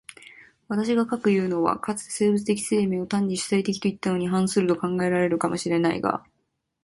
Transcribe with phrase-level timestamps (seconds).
[0.67, 6.23] 私が斯くいうのは、かつて生物的生命を単に主体的といったのに反すると考えられるかも知れないが、